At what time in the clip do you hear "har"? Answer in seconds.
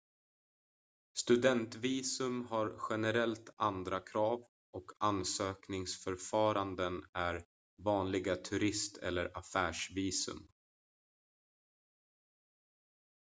2.45-2.75